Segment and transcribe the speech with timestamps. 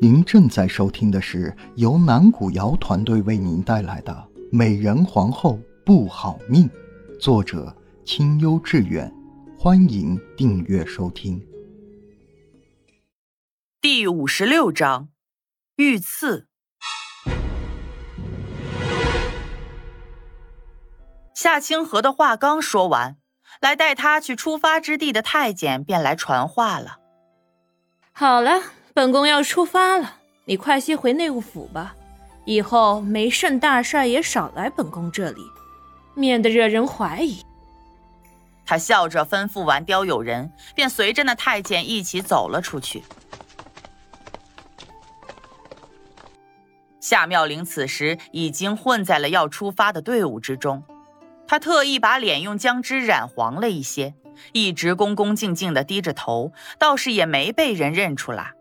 [0.00, 4.12] 您正在收听的是由南古瑶团队为您带来的
[4.52, 6.68] 《美人皇后不好命》，
[7.18, 7.74] 作者
[8.04, 9.12] 清幽致远。
[9.58, 11.44] 欢迎订阅收听。
[13.80, 15.08] 第五十六章，
[15.74, 16.46] 遇刺。
[21.34, 23.16] 夏清河的话刚说完，
[23.60, 26.98] 来带他去出发之地的太监便来传话了。
[28.12, 28.77] 好了。
[28.98, 31.94] 本宫要出发了，你快些回内务府吧。
[32.44, 35.40] 以后没甚大事也少来本宫这里，
[36.16, 37.44] 免得惹人怀疑。
[38.66, 43.04] 他笑着吩咐完刁友人，便随着那太监一起走了出去。
[46.98, 50.82] 夏妙玲此时已经混在了要出发的队伍之中，
[51.46, 54.14] 她特意把脸用姜汁染黄了一些，
[54.50, 58.54] 一直恭恭敬敬的低着头，倒是也没被人认出来。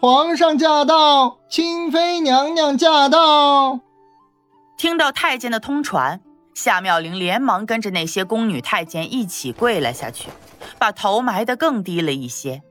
[0.00, 3.80] 皇上驾到，清妃娘娘驾到。
[4.76, 6.20] 听到太监的通传，
[6.54, 10.28] 夏妙玲连忙跟着那些宫女太监一起跪了下去，
[10.78, 12.62] 把头埋得更低了一些。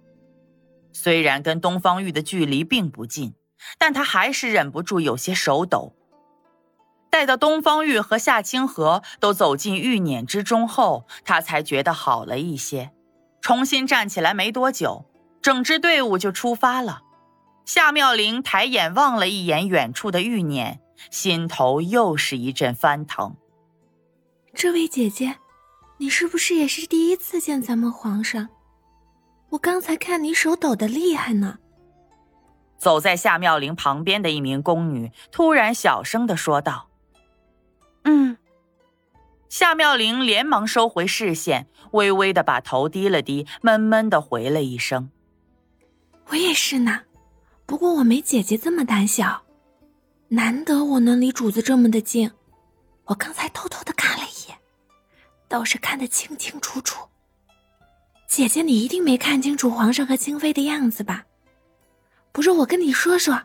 [0.93, 3.33] 虽然跟东方玉的距离并不近，
[3.77, 5.91] 但她还是忍不住有些手抖。
[7.09, 12.91] 待到东方玉和夏清河都走进玉辇之中后，她才觉得好了一些，
[13.41, 15.03] 重新站起来没多久，
[15.41, 17.01] 整支队伍就出发了。
[17.67, 20.77] 夏妙玲抬眼望了一眼远处的玉辇，
[21.11, 23.35] 心头又是一阵翻腾。
[24.53, 25.35] 这位姐姐，
[25.97, 28.47] 你是不是也是第一次见咱们皇上？
[29.49, 31.59] 我刚才看你手抖得厉害呢。
[32.77, 36.87] 走在夏妙玲旁边的一名宫女突然小声的说道
[38.05, 38.37] ：“嗯。”
[39.49, 45.11] 夏妙玲连忙收回视线，微微的把头低了低，闷闷的回了一声
[46.31, 47.01] ：“我也是呢。”
[47.67, 49.43] 不过我没姐姐这么胆小，
[50.29, 52.31] 难得我能离主子这么的近，
[53.03, 54.57] 我刚才偷偷的看了一眼，
[55.49, 57.05] 倒是看得清清楚楚。
[58.25, 61.25] 姐姐，你一定没看清楚皇上和清妃的样子吧？
[62.31, 63.43] 不是我跟你说说。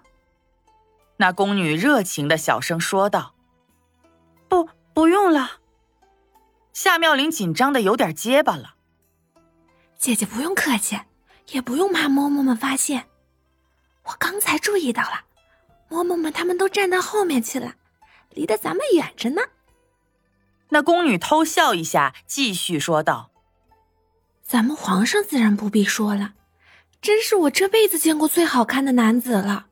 [1.17, 3.35] 那宫女热情的小声说道
[4.49, 5.59] ：“不，不用了。”
[6.73, 8.77] 夏妙玲紧张的有点结巴了。
[9.99, 10.97] 姐姐不用客气，
[11.51, 13.09] 也不用怕嬷嬷们发现。
[14.05, 15.25] 我刚才注意到了，
[15.89, 17.75] 嬷嬷们他们都站到后面去了，
[18.31, 19.43] 离得咱们远着呢。
[20.71, 23.31] 那宫女偷笑一下，继续说道
[24.43, 26.35] ：“咱们皇上自然不必说了，
[27.01, 29.67] 真是我这辈子见过最好看的男子了。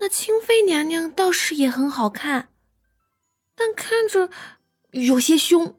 [0.00, 2.48] 那清妃娘娘倒是也很好看，
[3.54, 4.30] 但看着
[4.92, 5.76] 有些凶，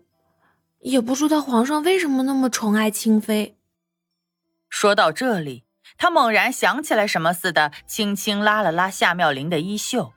[0.80, 3.58] 也不知道皇上为什么那么宠爱清妃。”
[4.70, 5.66] 说到这里。
[5.98, 10.14] 他猛然想起来什么似的，轻轻拉了拉夏妙玲的衣袖。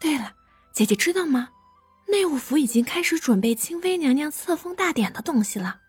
[0.00, 0.34] 对了，
[0.72, 1.50] 姐姐知道吗？
[2.08, 5.80] 内务府已经开始准备清妃娘娘册封大典的东西了。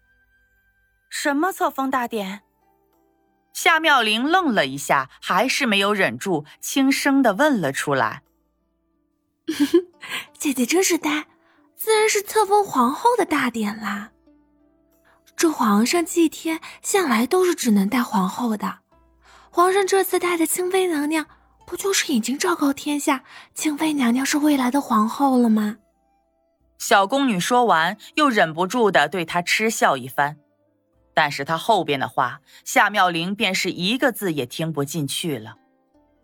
[1.09, 2.43] 什么册封大典？
[3.51, 8.23] 夏妙玲愣了一下，还是没有忍住，轻声的问了出来。
[10.39, 11.27] 姐姐真是呆，
[11.75, 14.11] 自然是册封皇后的大典啦。
[15.43, 18.75] 这皇上祭天向来都是只能带皇后的，
[19.51, 21.25] 皇上这次带的清妃娘娘，
[21.67, 25.79] 不就是已经昭告天下，清妃娘娘是未来的皇后了吗？
[26.77, 30.37] 小宫女说完，又忍不住的对她嗤笑一番，
[31.13, 35.57] 但是她后边的话，夏妙玲便是一个字也听不进去了。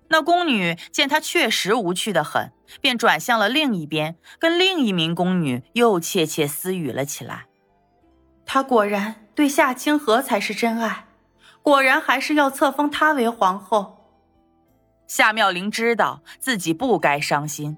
[0.07, 7.47] 那宫女见她确实无趣的很，便转向了另一边，跟另一名宫女又窃窃私语了起来。
[8.51, 11.05] 他果然对夏清河才是真爱，
[11.61, 14.07] 果然还是要册封她为皇后。
[15.05, 17.77] 夏妙玲知道自己不该伤心，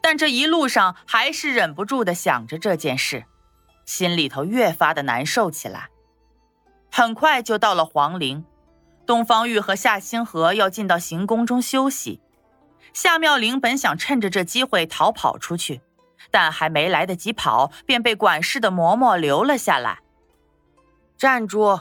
[0.00, 3.24] 但这一路上还是忍不住的想着这件事，
[3.84, 5.88] 心里头越发的难受起来。
[6.92, 8.44] 很快就到了皇陵，
[9.04, 12.20] 东方玉和夏清河要进到行宫中休息。
[12.92, 15.80] 夏妙玲本想趁着这机会逃跑出去，
[16.30, 19.98] 但还没来得及跑，便被管事的嬷嬷留了下来。
[21.24, 21.80] 站住！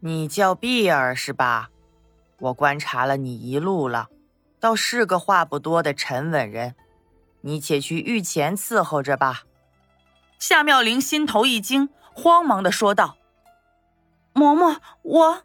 [0.00, 1.70] 你叫碧儿是吧？
[2.38, 4.10] 我观察了你一路了，
[4.60, 6.74] 倒是个话不多的沉稳人。
[7.40, 9.44] 你且去御前伺候着吧。
[10.38, 13.16] 夏妙玲心头一惊，慌忙的说道
[14.36, 15.42] ：“嬷嬷，我……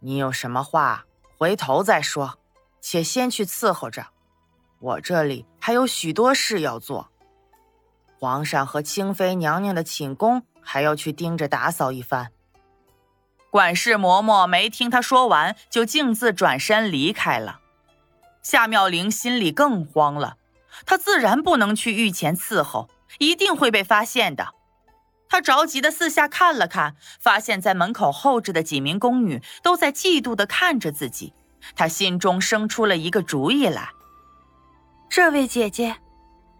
[0.00, 1.06] 你有什么话
[1.38, 2.38] 回头再说，
[2.82, 4.08] 且先去伺候着。
[4.80, 7.10] 我这里还有许多事要做。
[8.20, 12.30] 皇上和清妃娘娘的寝宫。”还要去盯着打扫一番。
[13.50, 17.60] 管事嬷嬷没听他说完，就径自转身离开了。
[18.42, 20.36] 夏妙玲心里更慌了，
[20.86, 22.88] 她自然不能去御前伺候，
[23.18, 24.48] 一定会被发现的。
[25.28, 31.32] 她着急的四下看了看，发现在门口候着的几名宫女都在嫉妒的看着自己，
[31.74, 33.88] 她心中生出了一个主意来。
[35.08, 35.96] 这位姐姐，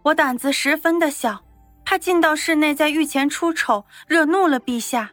[0.05, 1.45] 我胆子十分的小，
[1.91, 5.11] 他进到室内在御前出丑，惹怒了陛下。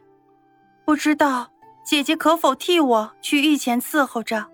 [0.84, 1.50] 不知道
[1.84, 4.46] 姐姐可否替我去御前伺候着？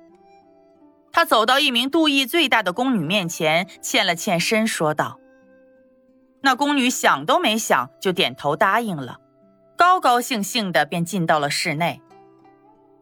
[1.13, 5.19] 他走到一名妒意最大的宫女面前，欠了欠身，说道
[6.41, 9.19] ：“那宫女想都没想，就点头答应了，
[9.77, 12.01] 高高兴兴的便进到了室内。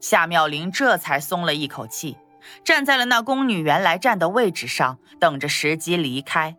[0.01, 2.17] 夏妙玲这才松了一口气，
[2.65, 6.57] 站在了那宫女原来站的位置上，等着时机离开。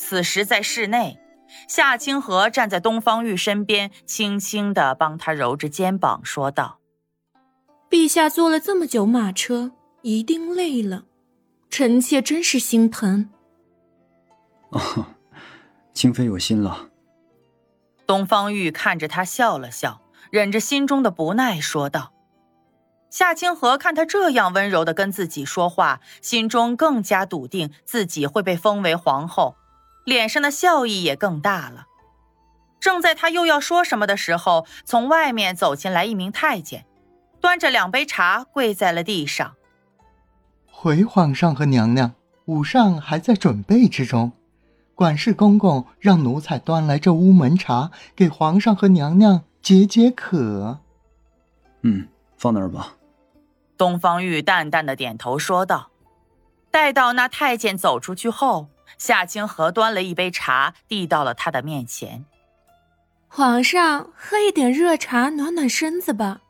[0.00, 1.18] 此时在室内，
[1.66, 6.78] 夏清河站在东方玉身边，轻轻的帮他揉着肩膀，说道
[7.90, 9.72] ：“陛下坐了这么久马车。”
[10.02, 11.06] 一定累了，
[11.68, 13.28] 臣妾真是心疼。
[14.70, 15.06] 哦，
[15.92, 16.90] 清妃有心了。
[18.06, 22.12] 东方玉看着他笑了笑，忍着心中的不耐说道
[23.10, 29.56] ：“夏清河看他这样温柔的跟自己说话，心中更加笃定自己会被封为皇后，
[30.08, 31.86] 脸上的笑意也更大了。”
[32.80, 36.86] 正在他又要说什么的时候，从外面走进来一名太监，
[37.40, 39.54] 端着两杯茶跪在了地上。
[40.70, 42.12] 回皇上和娘娘，
[42.46, 44.32] 午膳还在准备之中。
[44.94, 50.78] 管事公公让奴才端来这乌门茶，给皇上和娘娘解解渴。
[51.82, 52.94] 嗯，放那儿吧。
[53.76, 55.90] 东方玉淡淡的点头说道。
[56.70, 62.24] 待到那太监走出去后，夏清河端了一杯茶递到了他的面前。
[63.28, 66.40] 皇上，喝一点热茶暖暖身子吧。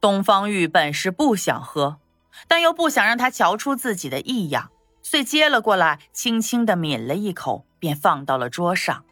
[0.00, 1.98] 东方玉本是不想喝。
[2.46, 4.70] 但又不想让他瞧出自己的异样，
[5.02, 9.04] 遂接了过来，轻轻的抿了一口，便放到了桌上。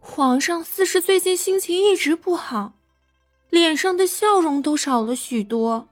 [0.00, 2.72] 皇上似是最近心情一直不好，
[3.50, 5.88] 脸上的笑容都少了许多。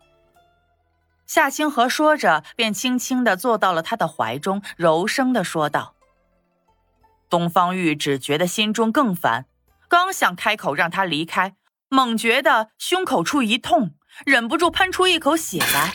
[1.34, 5.94] 夏清河说着，便轻轻的坐到了他的怀中，柔声的说道
[7.30, 9.46] ：“东方玉只觉得心中更烦，
[9.88, 11.54] 刚想开口让他离开，
[11.88, 13.94] 猛觉得胸口处一痛，
[14.26, 15.94] 忍不住喷出一口血来。”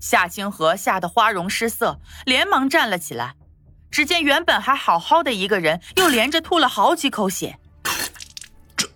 [0.00, 3.36] 夏清河吓得花容失色，连忙站了起来。
[3.92, 7.60] 只见原本还好好的一个人，又连着吐了好几口血。
[8.76, 8.88] 这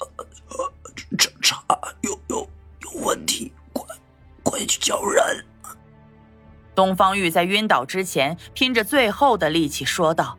[1.17, 1.63] 这茶
[2.01, 2.51] 有有
[2.81, 3.87] 有问题，快
[4.43, 5.47] 快去叫人！
[6.75, 10.39] 东方玉在晕倒之前，拼着最后的力气说道：“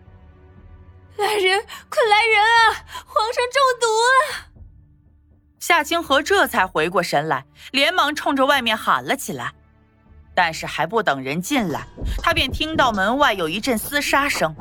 [1.17, 2.85] 来人，快来人啊！
[3.05, 4.49] 皇上中毒了！”
[5.59, 9.53] 夏清河这才回过神来，连忙冲着外面喊了起来。
[10.35, 11.85] 但是还不等人进来，
[12.23, 14.55] 他便听到门外有一阵厮杀声。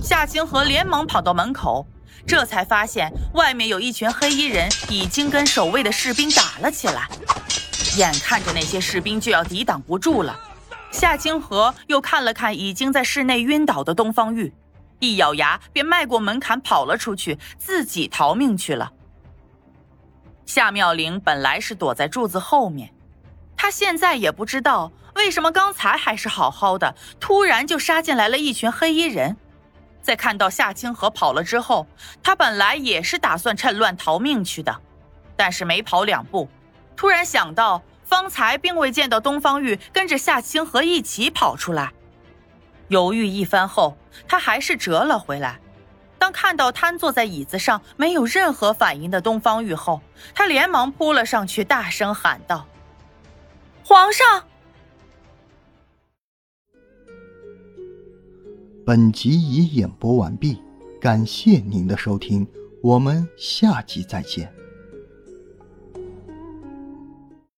[0.00, 1.84] 夏清河连忙跑到门口，
[2.24, 7.08] 这才发现外面有一群黑衣人已经跟守卫的士兵打了起来。
[7.96, 10.38] 眼看着那些士兵就要抵挡不住了，
[10.92, 14.52] 夏清河又看了看已经在室内晕倒的东方玉，
[15.00, 18.92] 一咬牙便迈过门槛跑了出去，自己逃命去了。
[20.44, 22.92] 夏妙玲本来是躲在柱子后面。
[23.56, 29.36] 他现在也不知道为什么刚才还是好好的，突然就杀进来了一群黑衣人。
[30.02, 31.86] 在看到夏清河跑了之后，
[32.22, 34.76] 他本来也是打算趁乱逃命去的，
[35.36, 36.48] 但是没跑两步，
[36.96, 37.80] 突然想到
[38.12, 41.94] 方才并未见到东方玉跟着夏清河一起跑出来，
[42.88, 43.96] 犹豫一番后，
[44.28, 45.58] 他还是折了回来。
[46.18, 50.02] 当看到瘫坐在椅子上没有任何反应的东方玉后，
[50.34, 52.66] 他连忙扑了上去，大声喊道。
[53.82, 54.44] 皇上，
[58.84, 60.60] 本集已演播完毕，
[61.00, 62.46] 感谢您的收听，
[62.82, 64.52] 我们下集再见。